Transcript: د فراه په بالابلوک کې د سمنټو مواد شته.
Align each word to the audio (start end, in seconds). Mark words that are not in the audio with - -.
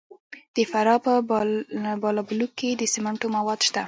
د 0.55 0.57
فراه 0.71 0.99
په 1.05 1.13
بالابلوک 2.03 2.51
کې 2.59 2.69
د 2.75 2.83
سمنټو 2.93 3.27
مواد 3.35 3.59
شته. 3.67 3.79